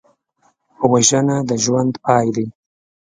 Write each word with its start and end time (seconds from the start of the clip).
وژنه 0.91 1.37
د 1.49 1.51
ژوند 1.63 1.93
پای 2.05 2.27
دی 2.35 2.47